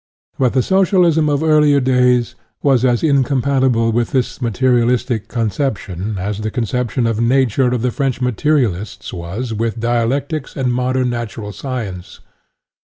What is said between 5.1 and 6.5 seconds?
conception as the